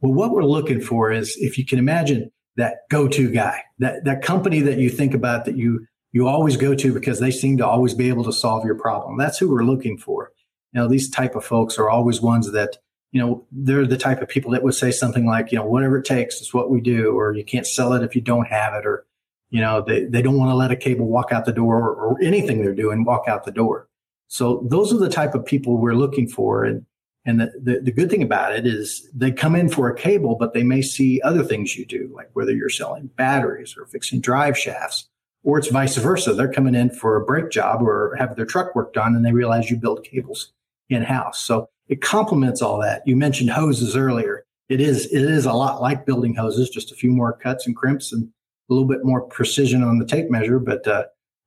Well, 0.01 0.13
what 0.13 0.31
we're 0.31 0.43
looking 0.43 0.81
for 0.81 1.11
is 1.11 1.35
if 1.39 1.57
you 1.57 1.65
can 1.65 1.79
imagine 1.79 2.31
that 2.57 2.89
go-to 2.89 3.31
guy, 3.31 3.63
that 3.79 4.05
that 4.05 4.21
company 4.21 4.59
that 4.61 4.77
you 4.77 4.89
think 4.89 5.13
about 5.13 5.45
that 5.45 5.57
you 5.57 5.85
you 6.11 6.27
always 6.27 6.57
go 6.57 6.75
to 6.75 6.93
because 6.93 7.19
they 7.19 7.31
seem 7.31 7.57
to 7.57 7.67
always 7.67 7.93
be 7.93 8.07
able 8.09 8.23
to 8.23 8.33
solve 8.33 8.65
your 8.65 8.75
problem. 8.75 9.17
That's 9.17 9.37
who 9.37 9.49
we're 9.49 9.63
looking 9.63 9.97
for. 9.97 10.31
You 10.71 10.81
know, 10.81 10.87
these 10.87 11.09
type 11.09 11.35
of 11.35 11.43
folks 11.43 11.77
are 11.77 11.89
always 11.89 12.21
ones 12.21 12.51
that 12.51 12.77
you 13.11 13.19
know 13.19 13.45
they're 13.51 13.85
the 13.85 13.97
type 13.97 14.21
of 14.21 14.29
people 14.29 14.51
that 14.51 14.63
would 14.63 14.75
say 14.75 14.91
something 14.91 15.25
like, 15.25 15.51
you 15.51 15.57
know, 15.57 15.65
whatever 15.65 15.97
it 15.97 16.05
takes 16.05 16.41
is 16.41 16.53
what 16.53 16.69
we 16.69 16.81
do, 16.81 17.17
or 17.17 17.33
you 17.33 17.43
can't 17.43 17.67
sell 17.67 17.93
it 17.93 18.03
if 18.03 18.15
you 18.15 18.21
don't 18.21 18.47
have 18.47 18.73
it, 18.73 18.85
or 18.85 19.05
you 19.49 19.61
know, 19.61 19.83
they 19.85 20.05
they 20.05 20.21
don't 20.21 20.37
want 20.37 20.51
to 20.51 20.55
let 20.55 20.71
a 20.71 20.75
cable 20.75 21.07
walk 21.07 21.31
out 21.31 21.45
the 21.45 21.51
door 21.51 21.77
or, 21.77 21.93
or 21.93 22.21
anything 22.21 22.61
they're 22.61 22.75
doing 22.75 23.03
walk 23.03 23.27
out 23.27 23.43
the 23.43 23.51
door. 23.51 23.87
So 24.27 24.65
those 24.67 24.91
are 24.93 24.97
the 24.97 25.09
type 25.09 25.35
of 25.35 25.45
people 25.45 25.77
we're 25.77 25.93
looking 25.93 26.27
for, 26.27 26.63
and 26.63 26.85
and 27.25 27.39
the, 27.39 27.53
the, 27.61 27.79
the, 27.79 27.91
good 27.91 28.09
thing 28.09 28.21
about 28.21 28.53
it 28.53 28.67
is 28.67 29.09
they 29.13 29.31
come 29.31 29.55
in 29.55 29.69
for 29.69 29.89
a 29.89 29.95
cable, 29.95 30.35
but 30.35 30.53
they 30.53 30.63
may 30.63 30.81
see 30.81 31.21
other 31.21 31.43
things 31.43 31.77
you 31.77 31.85
do, 31.85 32.11
like 32.13 32.29
whether 32.33 32.51
you're 32.51 32.69
selling 32.69 33.07
batteries 33.15 33.77
or 33.77 33.85
fixing 33.85 34.19
drive 34.19 34.57
shafts, 34.57 35.07
or 35.43 35.57
it's 35.57 35.69
vice 35.69 35.95
versa. 35.95 36.33
They're 36.33 36.51
coming 36.51 36.75
in 36.75 36.89
for 36.89 37.15
a 37.15 37.25
brake 37.25 37.49
job 37.49 37.81
or 37.81 38.15
have 38.19 38.35
their 38.35 38.45
truck 38.45 38.75
work 38.75 38.93
done 38.93 39.15
and 39.15 39.25
they 39.25 39.31
realize 39.31 39.69
you 39.69 39.77
build 39.77 40.03
cables 40.03 40.51
in 40.89 41.01
house. 41.01 41.39
So 41.39 41.69
it 41.87 42.01
complements 42.01 42.61
all 42.61 42.79
that. 42.81 43.07
You 43.07 43.15
mentioned 43.15 43.51
hoses 43.51 43.95
earlier. 43.95 44.45
It 44.67 44.81
is, 44.81 45.05
it 45.05 45.21
is 45.21 45.45
a 45.45 45.53
lot 45.53 45.81
like 45.81 46.05
building 46.05 46.35
hoses, 46.35 46.69
just 46.69 46.91
a 46.91 46.95
few 46.95 47.11
more 47.11 47.33
cuts 47.33 47.65
and 47.65 47.75
crimps 47.75 48.11
and 48.11 48.27
a 48.69 48.73
little 48.73 48.87
bit 48.87 49.05
more 49.05 49.21
precision 49.21 49.81
on 49.81 49.99
the 49.99 50.05
tape 50.05 50.29
measure, 50.29 50.59
but, 50.59 50.85
uh, 50.87 51.05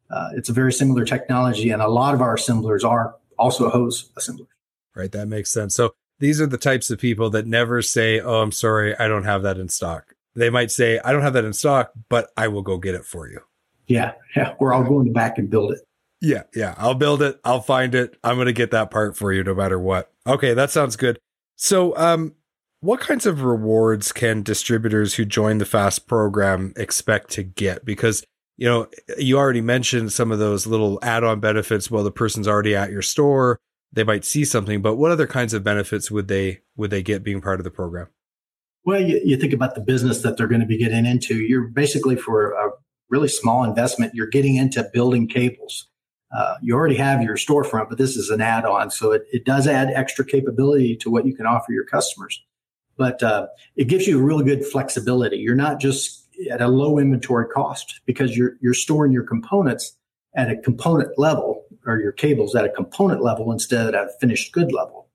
uh, 0.09 0.29
it's 0.35 0.49
a 0.49 0.53
very 0.53 0.73
similar 0.73 1.05
technology. 1.05 1.71
And 1.71 1.83
a 1.83 1.89
lot 1.89 2.15
of 2.15 2.23
our 2.23 2.35
assemblers 2.35 2.85
are 2.85 3.17
also 3.39 3.69
hose 3.69 4.11
assemblers 4.17 4.49
right? 4.97 5.13
That 5.13 5.29
makes 5.29 5.51
sense. 5.51 5.75
So 5.75 5.95
these 6.19 6.41
are 6.41 6.47
the 6.47 6.59
types 6.59 6.91
of 6.91 6.99
people 6.99 7.31
that 7.31 7.47
never 7.47 7.83
say, 7.83 8.21
"Oh, 8.21 8.41
I'm 8.41 8.53
sorry, 8.53 8.97
I 8.99 9.07
don't 9.07 9.25
have 9.25 9.43
that 9.43 9.59
in 9.59 9.69
stock." 9.69 10.15
They 10.35 10.51
might 10.51 10.71
say, 10.71 10.99
"I 11.05 11.13
don't 11.13 11.23
have 11.23 11.35
that 11.35 11.45
in 11.45 11.53
stock, 11.53 11.93
but 12.09 12.31
I 12.37 12.49
will 12.49 12.63
go 12.63 12.79
get 12.79 12.95
it 12.95 13.05
for 13.05 13.29
you." 13.29 13.41
Yeah, 13.87 14.13
yeah, 14.35 14.55
we're 14.59 14.73
all 14.73 14.83
going 14.83 15.13
back 15.13 15.39
and 15.39 15.49
build 15.49 15.73
it. 15.73 15.81
Yeah, 16.21 16.45
yeah, 16.55 16.75
I'll 16.79 16.95
build 16.95 17.23
it. 17.23 17.39
I'll 17.45 17.61
find 17.61 17.95
it. 17.95 18.17
I'm 18.25 18.37
going 18.37 18.47
to 18.47 18.53
get 18.53 18.71
that 18.71 18.91
part 18.91 19.17
for 19.17 19.33
you 19.33 19.45
no 19.45 19.55
matter 19.55 19.79
what. 19.79 20.11
Okay, 20.27 20.55
that 20.55 20.71
sounds 20.71 20.97
good. 20.97 21.19
So, 21.57 21.97
um 21.97 22.35
what 22.81 23.01
kinds 23.01 23.27
of 23.27 23.43
rewards 23.43 24.13
can 24.13 24.43
distributors 24.43 25.15
who 25.15 25.25
join 25.25 25.59
the 25.59 25.65
FAST 25.65 26.07
program 26.07 26.73
expect 26.77 27.31
to 27.31 27.43
get? 27.43 27.85
Because 27.85 28.25
you 28.59 28.67
know, 28.67 28.87
you 29.19 29.37
already 29.37 29.61
mentioned 29.61 30.13
some 30.13 30.33
of 30.33 30.39
those 30.39 30.67
little 30.67 30.99
add-on 31.03 31.41
benefits 31.41 31.91
while 31.91 32.05
the 32.05 32.11
person's 32.11 32.49
already 32.49 32.75
at 32.75 32.91
your 32.91 33.03
store 33.03 33.59
they 33.93 34.05
might 34.05 34.25
see 34.25 34.45
something, 34.45 34.83
but 34.83 34.97
what 34.97 35.11
other 35.11 35.27
kinds 35.27 35.55
of 35.55 35.65
benefits 35.65 36.11
would 36.11 36.29
they 36.29 36.61
would 36.77 36.91
they 36.91 37.03
get 37.03 37.23
being 37.23 37.41
part 37.41 37.61
of 37.61 37.65
the 37.65 37.71
program? 37.71 38.09
Well, 38.85 39.01
you, 39.01 39.21
you 39.25 39.37
think 39.37 39.53
about 39.53 39.75
the 39.75 39.81
business 39.81 40.23
that 40.23 40.37
they're 40.37 40.47
going 40.47 40.61
to 40.61 40.67
be 40.67 40.79
getting 40.79 41.07
into. 41.07 41.35
You're 41.37 41.69
basically 41.69 42.15
for 42.15 42.53
a 42.53 42.71
really 43.09 43.29
small 43.29 43.65
investment, 43.65 44.15
you're 44.15 44.29
getting 44.29 44.57
into 44.57 44.89
building 44.93 45.29
cables. 45.29 45.89
Uh, 46.37 46.55
you 46.61 46.75
already 46.75 46.97
have 46.97 47.23
your 47.23 47.37
storefront, 47.37 47.89
but 47.89 47.99
this 47.99 48.17
is 48.17 48.31
an 48.31 48.41
add-on, 48.41 48.91
so 48.91 49.13
it, 49.13 49.23
it 49.33 49.45
does 49.45 49.69
add 49.69 49.91
extra 49.95 50.25
capability 50.25 50.97
to 50.97 51.09
what 51.09 51.25
you 51.25 51.35
can 51.35 51.47
offer 51.47 51.73
your 51.73 51.85
customers. 51.85 52.43
But 52.97 53.23
uh, 53.23 53.47
it 53.77 53.85
gives 53.85 54.07
you 54.07 54.19
a 54.19 54.23
real 54.23 54.43
good 54.43 54.65
flexibility. 54.65 55.37
You're 55.37 55.55
not 55.55 55.81
just 55.81 56.27
at 56.51 56.61
a 56.61 56.69
low 56.69 56.99
inventory 56.99 57.47
cost 57.49 58.01
because 58.07 58.37
you're 58.37 58.57
you're 58.61 58.75
storing 58.75 59.13
your 59.13 59.23
components 59.23 59.97
at 60.37 60.51
a 60.51 60.57
component 60.57 61.19
level 61.19 61.65
or 61.87 62.01
your 62.01 62.13
cables 62.13 62.55
at 62.55 62.65
a 62.65 62.69
component 62.69 63.23
level 63.23 63.53
instead 63.53 63.95
of 63.95 63.95
a 63.95 64.13
finished 64.21 64.53
good 64.53 64.73
level. 64.73 65.09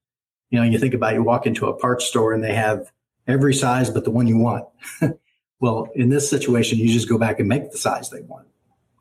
You 0.49 0.59
know, 0.59 0.65
you 0.65 0.79
think 0.79 0.93
about 0.93 1.13
you 1.13 1.23
walk 1.23 1.45
into 1.45 1.67
a 1.67 1.73
parts 1.73 2.05
store 2.05 2.33
and 2.33 2.43
they 2.43 2.53
have 2.53 2.91
every 3.27 3.53
size 3.53 3.89
but 3.89 4.03
the 4.03 4.11
one 4.11 4.27
you 4.27 4.37
want. 4.37 4.65
well, 5.59 5.87
in 5.95 6.09
this 6.09 6.29
situation, 6.29 6.79
you 6.79 6.91
just 6.91 7.09
go 7.09 7.17
back 7.17 7.39
and 7.39 7.47
make 7.47 7.71
the 7.71 7.77
size 7.77 8.09
they 8.09 8.21
want. 8.21 8.47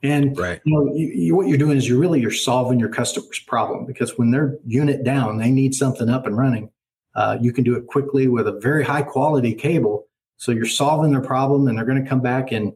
And 0.03 0.37
right. 0.39 0.61
you 0.65 0.73
know, 0.73 0.95
you, 0.95 1.07
you, 1.09 1.37
what 1.37 1.49
you're 1.49 1.59
doing 1.59 1.77
is 1.77 1.89
you're 1.89 1.99
really 1.99 2.21
you're 2.21 2.31
solving 2.31 2.81
your 2.81 2.89
customer's 2.89 3.39
problem 3.41 3.85
because 3.85 4.17
when 4.17 4.31
they're 4.31 4.59
unit 4.67 5.05
down, 5.05 5.39
they 5.39 5.51
need 5.51 5.75
something 5.75 6.09
up 6.09 6.27
and 6.27 6.39
running. 6.39 6.71
Uh, 7.15 7.37
you 7.41 7.53
can 7.53 7.65
do 7.65 7.77
it 7.77 7.87
quickly 7.87 8.29
with 8.29 8.47
a 8.47 8.59
very 8.61 8.85
high 8.85 9.03
quality 9.03 9.53
cable. 9.53 10.07
So 10.37 10.53
you're 10.53 10.65
solving 10.65 11.11
their 11.11 11.21
problem, 11.21 11.67
and 11.67 11.77
they're 11.77 11.85
going 11.85 12.03
to 12.03 12.09
come 12.09 12.23
back 12.23 12.51
and 12.51 12.73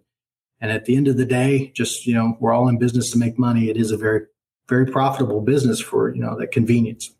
and 0.60 0.70
at 0.70 0.84
the 0.84 0.96
end 0.96 1.08
of 1.08 1.16
the 1.16 1.24
day, 1.24 1.72
just 1.74 2.06
you 2.06 2.14
know, 2.14 2.36
we're 2.40 2.52
all 2.52 2.68
in 2.68 2.78
business 2.78 3.10
to 3.12 3.18
make 3.18 3.38
money. 3.38 3.70
It 3.70 3.76
is 3.76 3.90
a 3.90 3.96
very 3.96 4.22
very 4.68 4.86
profitable 4.86 5.40
business 5.40 5.80
for 5.80 6.14
you 6.14 6.22
know 6.22 6.38
that 6.38 6.52
convenience. 6.52 7.14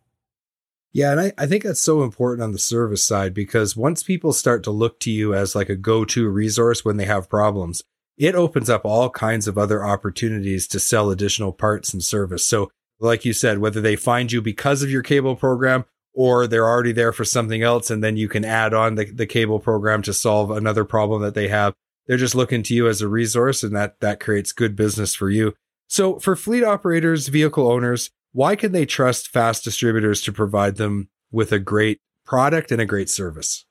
Yeah, 0.92 1.10
and 1.10 1.20
I, 1.20 1.32
I 1.36 1.46
think 1.46 1.64
that's 1.64 1.80
so 1.80 2.04
important 2.04 2.44
on 2.44 2.52
the 2.52 2.58
service 2.58 3.04
side 3.04 3.34
because 3.34 3.76
once 3.76 4.04
people 4.04 4.32
start 4.32 4.62
to 4.62 4.70
look 4.70 5.00
to 5.00 5.10
you 5.10 5.34
as 5.34 5.56
like 5.56 5.68
a 5.68 5.74
go-to 5.74 6.28
resource 6.28 6.84
when 6.84 6.98
they 6.98 7.04
have 7.04 7.28
problems, 7.28 7.82
it 8.16 8.36
opens 8.36 8.70
up 8.70 8.84
all 8.84 9.10
kinds 9.10 9.48
of 9.48 9.58
other 9.58 9.84
opportunities 9.84 10.68
to 10.68 10.78
sell 10.78 11.10
additional 11.10 11.52
parts 11.52 11.92
and 11.92 12.04
service. 12.04 12.46
So, 12.46 12.70
like 13.00 13.24
you 13.24 13.32
said, 13.32 13.58
whether 13.58 13.80
they 13.80 13.96
find 13.96 14.30
you 14.30 14.40
because 14.40 14.84
of 14.84 14.90
your 14.90 15.02
cable 15.02 15.34
program 15.34 15.84
or 16.12 16.46
they're 16.46 16.68
already 16.68 16.92
there 16.92 17.12
for 17.12 17.24
something 17.24 17.62
else, 17.62 17.90
and 17.90 18.02
then 18.02 18.16
you 18.16 18.28
can 18.28 18.44
add 18.44 18.72
on 18.72 18.94
the, 18.94 19.06
the 19.06 19.26
cable 19.26 19.58
program 19.58 20.00
to 20.02 20.14
solve 20.14 20.52
another 20.52 20.84
problem 20.84 21.22
that 21.22 21.34
they 21.34 21.48
have. 21.48 21.74
They're 22.06 22.16
just 22.16 22.36
looking 22.36 22.62
to 22.62 22.74
you 22.74 22.86
as 22.86 23.02
a 23.02 23.08
resource, 23.08 23.64
and 23.64 23.74
that 23.74 23.98
that 23.98 24.20
creates 24.20 24.52
good 24.52 24.76
business 24.76 25.12
for 25.14 25.28
you. 25.28 25.54
So, 25.88 26.18
for 26.18 26.34
fleet 26.34 26.64
operators, 26.64 27.28
vehicle 27.28 27.70
owners, 27.70 28.10
why 28.32 28.56
can 28.56 28.72
they 28.72 28.86
trust 28.86 29.28
fast 29.28 29.62
distributors 29.64 30.20
to 30.22 30.32
provide 30.32 30.76
them 30.76 31.08
with 31.30 31.52
a 31.52 31.58
great 31.58 32.00
product 32.24 32.72
and 32.72 32.80
a 32.80 32.86
great 32.86 33.08
service? 33.08 33.64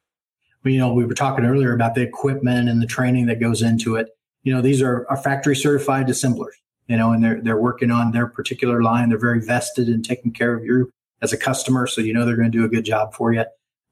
You 0.63 0.77
know, 0.77 0.93
we 0.93 1.05
were 1.05 1.13
talking 1.13 1.43
earlier 1.43 1.73
about 1.73 1.95
the 1.95 2.01
equipment 2.01 2.69
and 2.69 2.81
the 2.81 2.87
training 2.87 3.25
that 3.25 3.41
goes 3.41 3.61
into 3.61 3.95
it. 3.95 4.07
You 4.43 4.53
know, 4.53 4.61
these 4.61 4.81
are, 4.81 5.05
are 5.09 5.17
factory 5.17 5.55
certified 5.55 6.09
assemblers, 6.09 6.55
you 6.87 6.95
know, 6.95 7.11
and 7.11 7.21
they're, 7.21 7.41
they're 7.41 7.59
working 7.59 7.91
on 7.91 8.11
their 8.11 8.27
particular 8.27 8.81
line. 8.81 9.09
They're 9.09 9.17
very 9.17 9.41
vested 9.41 9.89
in 9.89 10.01
taking 10.01 10.31
care 10.31 10.53
of 10.53 10.63
you 10.63 10.89
as 11.21 11.33
a 11.33 11.37
customer. 11.37 11.87
So, 11.87 11.99
you 11.99 12.13
know, 12.13 12.25
they're 12.25 12.37
going 12.37 12.51
to 12.51 12.57
do 12.57 12.63
a 12.63 12.69
good 12.69 12.85
job 12.85 13.13
for 13.13 13.33
you. 13.33 13.43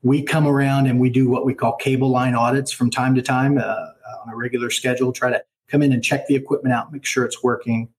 We 0.04 0.24
come 0.24 0.48
around 0.48 0.88
and 0.88 1.00
we 1.00 1.10
do 1.10 1.30
what 1.30 1.46
we 1.46 1.54
call 1.54 1.75
cable 1.75 2.10
line 2.10 2.36
audits 2.36 2.72
from 2.72 2.90
time 2.90 3.16
to 3.16 3.22
time 3.22 3.58
uh, 3.58 3.62
on 4.25 4.32
a 4.32 4.36
regular 4.36 4.70
schedule, 4.70 5.12
try 5.12 5.30
to 5.32 5.44
come 5.68 5.82
in 5.82 5.92
and 5.92 6.04
check 6.04 6.28
the 6.28 6.36
equipment 6.36 6.74
out, 6.74 6.92
make 6.92 7.06
sure 7.06 7.25
it's 7.25 7.44
working, 7.44 7.90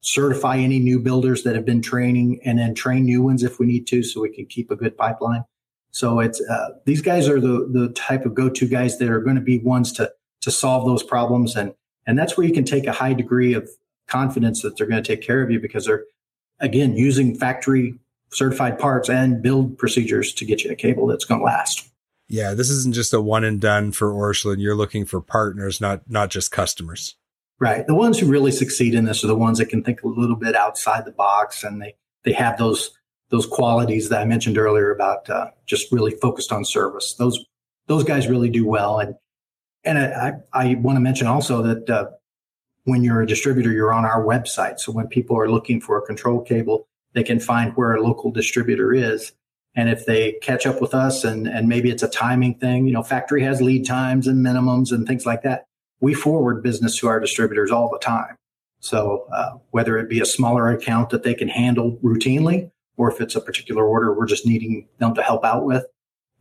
certify 0.00 0.56
any 0.56 0.78
new 0.78 0.98
builders 1.00 1.42
that 1.42 1.54
have 1.54 1.64
been 1.64 1.82
training 1.82 2.40
and 2.44 2.58
then 2.58 2.74
train 2.74 3.04
new 3.04 3.22
ones 3.22 3.42
if 3.42 3.58
we 3.58 3.66
need 3.66 3.86
to 3.88 4.02
so 4.02 4.20
we 4.20 4.30
can 4.30 4.46
keep 4.46 4.70
a 4.70 4.76
good 4.76 4.96
pipeline. 4.96 5.44
So 5.90 6.20
it's 6.20 6.40
uh, 6.40 6.70
these 6.84 7.02
guys 7.02 7.28
are 7.28 7.40
the 7.40 7.68
the 7.70 7.88
type 7.94 8.24
of 8.24 8.34
go-to 8.34 8.66
guys 8.66 8.98
that 8.98 9.08
are 9.08 9.20
going 9.20 9.36
to 9.36 9.42
be 9.42 9.58
ones 9.58 9.92
to 9.92 10.12
to 10.42 10.50
solve 10.50 10.86
those 10.86 11.02
problems 11.02 11.56
and 11.56 11.74
and 12.06 12.18
that's 12.18 12.36
where 12.36 12.46
you 12.46 12.52
can 12.52 12.64
take 12.64 12.86
a 12.86 12.92
high 12.92 13.12
degree 13.12 13.52
of 13.54 13.68
confidence 14.06 14.62
that 14.62 14.76
they're 14.76 14.86
going 14.86 15.02
to 15.02 15.06
take 15.06 15.22
care 15.22 15.42
of 15.42 15.50
you 15.50 15.60
because 15.60 15.86
they're 15.86 16.04
again 16.60 16.96
using 16.96 17.34
factory 17.34 17.94
certified 18.30 18.78
parts 18.78 19.08
and 19.08 19.42
build 19.42 19.76
procedures 19.78 20.32
to 20.34 20.44
get 20.44 20.62
you 20.62 20.70
a 20.70 20.74
cable 20.74 21.06
that's 21.06 21.24
going 21.24 21.40
to 21.40 21.44
last. 21.44 21.88
Yeah 22.28 22.54
this 22.54 22.70
isn't 22.70 22.94
just 22.94 23.14
a 23.14 23.20
one 23.20 23.44
and 23.44 23.60
done 23.60 23.92
for 23.92 24.12
Orscheln. 24.12 24.60
You're 24.60 24.76
looking 24.76 25.04
for 25.04 25.20
partners 25.20 25.80
not 25.80 26.08
not 26.08 26.30
just 26.30 26.52
customers 26.52 27.16
Right. 27.60 27.86
The 27.86 27.94
ones 27.94 28.18
who 28.18 28.26
really 28.26 28.52
succeed 28.52 28.94
in 28.94 29.04
this 29.04 29.24
are 29.24 29.26
the 29.26 29.34
ones 29.34 29.58
that 29.58 29.66
can 29.66 29.82
think 29.82 30.02
a 30.02 30.08
little 30.08 30.36
bit 30.36 30.54
outside 30.54 31.04
the 31.04 31.10
box 31.10 31.64
and 31.64 31.82
they, 31.82 31.96
they 32.22 32.32
have 32.32 32.56
those, 32.56 32.90
those 33.30 33.46
qualities 33.46 34.10
that 34.10 34.20
I 34.20 34.24
mentioned 34.24 34.58
earlier 34.58 34.92
about 34.92 35.28
uh, 35.28 35.50
just 35.66 35.90
really 35.90 36.12
focused 36.12 36.52
on 36.52 36.64
service. 36.64 37.14
Those, 37.14 37.44
those 37.88 38.04
guys 38.04 38.28
really 38.28 38.48
do 38.48 38.64
well. 38.64 39.00
And, 39.00 39.16
and 39.82 39.98
I, 39.98 40.34
I 40.52 40.74
want 40.76 40.96
to 40.96 41.00
mention 41.00 41.26
also 41.26 41.62
that 41.62 41.90
uh, 41.90 42.10
when 42.84 43.02
you're 43.02 43.22
a 43.22 43.26
distributor, 43.26 43.72
you're 43.72 43.92
on 43.92 44.04
our 44.04 44.24
website. 44.24 44.78
So 44.78 44.92
when 44.92 45.08
people 45.08 45.36
are 45.36 45.50
looking 45.50 45.80
for 45.80 45.98
a 45.98 46.02
control 46.02 46.40
cable, 46.40 46.86
they 47.14 47.24
can 47.24 47.40
find 47.40 47.72
where 47.74 47.94
a 47.94 48.02
local 48.02 48.30
distributor 48.30 48.94
is. 48.94 49.32
And 49.74 49.88
if 49.88 50.06
they 50.06 50.32
catch 50.42 50.64
up 50.64 50.80
with 50.80 50.94
us 50.94 51.24
and, 51.24 51.48
and 51.48 51.68
maybe 51.68 51.90
it's 51.90 52.02
a 52.04 52.08
timing 52.08 52.54
thing, 52.54 52.86
you 52.86 52.92
know, 52.92 53.02
factory 53.02 53.42
has 53.42 53.60
lead 53.60 53.84
times 53.84 54.28
and 54.28 54.44
minimums 54.44 54.92
and 54.92 55.06
things 55.06 55.26
like 55.26 55.42
that 55.42 55.67
we 56.00 56.14
forward 56.14 56.62
business 56.62 56.98
to 56.98 57.08
our 57.08 57.20
distributors 57.20 57.70
all 57.70 57.88
the 57.90 57.98
time. 57.98 58.36
So 58.80 59.26
uh, 59.32 59.58
whether 59.70 59.98
it 59.98 60.08
be 60.08 60.20
a 60.20 60.26
smaller 60.26 60.68
account 60.68 61.10
that 61.10 61.24
they 61.24 61.34
can 61.34 61.48
handle 61.48 61.98
routinely, 62.02 62.70
or 62.96 63.10
if 63.10 63.20
it's 63.20 63.34
a 63.34 63.40
particular 63.40 63.84
order 63.84 64.12
we're 64.12 64.26
just 64.26 64.46
needing 64.46 64.88
them 64.98 65.14
to 65.14 65.22
help 65.22 65.44
out 65.44 65.64
with, 65.64 65.84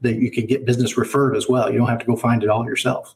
that 0.01 0.15
you 0.15 0.29
can 0.29 0.45
get 0.45 0.65
business 0.65 0.97
referred 0.97 1.35
as 1.35 1.47
well. 1.47 1.71
You 1.71 1.79
don't 1.79 1.87
have 1.87 1.99
to 1.99 2.05
go 2.05 2.15
find 2.15 2.43
it 2.43 2.49
all 2.49 2.65
yourself. 2.65 3.15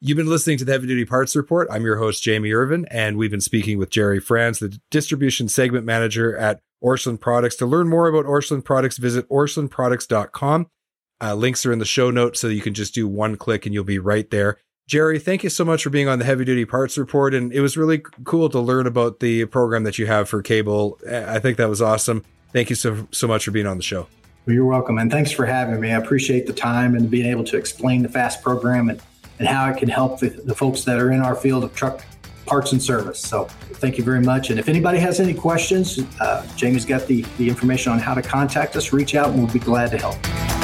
You've 0.00 0.16
been 0.16 0.28
listening 0.28 0.58
to 0.58 0.64
the 0.64 0.72
Heavy 0.72 0.86
Duty 0.86 1.04
Parts 1.04 1.34
Report. 1.34 1.68
I'm 1.70 1.84
your 1.84 1.96
host, 1.96 2.22
Jamie 2.22 2.52
Irvin, 2.52 2.86
and 2.90 3.16
we've 3.16 3.30
been 3.30 3.40
speaking 3.40 3.78
with 3.78 3.90
Jerry 3.90 4.20
Franz, 4.20 4.58
the 4.58 4.78
distribution 4.90 5.48
segment 5.48 5.86
manager 5.86 6.36
at 6.36 6.60
Orscheln 6.82 7.18
Products. 7.18 7.56
To 7.56 7.66
learn 7.66 7.88
more 7.88 8.06
about 8.08 8.26
Orscheln 8.26 8.62
Products, 8.62 8.98
visit 8.98 9.26
orschelnproducts.com. 9.30 10.66
Uh, 11.22 11.34
links 11.34 11.64
are 11.64 11.72
in 11.72 11.78
the 11.78 11.86
show 11.86 12.10
notes, 12.10 12.40
so 12.40 12.48
you 12.48 12.60
can 12.60 12.74
just 12.74 12.94
do 12.94 13.08
one 13.08 13.36
click 13.36 13.64
and 13.64 13.72
you'll 13.72 13.84
be 13.84 13.98
right 13.98 14.30
there. 14.30 14.58
Jerry, 14.86 15.18
thank 15.18 15.42
you 15.42 15.48
so 15.48 15.64
much 15.64 15.82
for 15.82 15.90
being 15.90 16.08
on 16.08 16.18
the 16.18 16.26
Heavy 16.26 16.44
Duty 16.44 16.66
Parts 16.66 16.98
Report. 16.98 17.32
And 17.32 17.52
it 17.52 17.60
was 17.60 17.76
really 17.76 18.02
cool 18.24 18.50
to 18.50 18.60
learn 18.60 18.86
about 18.86 19.20
the 19.20 19.46
program 19.46 19.84
that 19.84 19.98
you 19.98 20.06
have 20.06 20.28
for 20.28 20.42
cable. 20.42 20.98
I 21.10 21.38
think 21.38 21.56
that 21.56 21.70
was 21.70 21.80
awesome. 21.80 22.22
Thank 22.52 22.68
you 22.68 22.76
so, 22.76 23.08
so 23.10 23.26
much 23.26 23.46
for 23.46 23.50
being 23.50 23.66
on 23.66 23.78
the 23.78 23.82
show. 23.82 24.06
Well, 24.46 24.54
you're 24.54 24.66
welcome. 24.66 24.98
And 24.98 25.10
thanks 25.10 25.32
for 25.32 25.46
having 25.46 25.80
me. 25.80 25.90
I 25.90 25.96
appreciate 25.96 26.46
the 26.46 26.52
time 26.52 26.94
and 26.94 27.10
being 27.10 27.26
able 27.26 27.44
to 27.44 27.56
explain 27.56 28.02
the 28.02 28.10
FAST 28.10 28.42
program 28.42 28.90
and, 28.90 29.00
and 29.38 29.48
how 29.48 29.70
it 29.70 29.78
can 29.78 29.88
help 29.88 30.20
the, 30.20 30.28
the 30.28 30.54
folks 30.54 30.84
that 30.84 30.98
are 30.98 31.12
in 31.12 31.20
our 31.20 31.34
field 31.34 31.64
of 31.64 31.74
truck 31.74 32.04
parts 32.44 32.72
and 32.72 32.82
service. 32.82 33.20
So 33.20 33.44
thank 33.44 33.96
you 33.96 34.04
very 34.04 34.20
much. 34.20 34.50
And 34.50 34.58
if 34.58 34.68
anybody 34.68 34.98
has 34.98 35.18
any 35.18 35.32
questions, 35.32 35.98
uh, 36.20 36.46
Jamie's 36.56 36.84
got 36.84 37.06
the, 37.06 37.22
the 37.38 37.48
information 37.48 37.90
on 37.90 37.98
how 37.98 38.12
to 38.12 38.20
contact 38.20 38.76
us. 38.76 38.92
Reach 38.92 39.14
out 39.14 39.30
and 39.30 39.38
we'll 39.38 39.52
be 39.52 39.58
glad 39.58 39.90
to 39.92 39.96
help. 39.96 40.63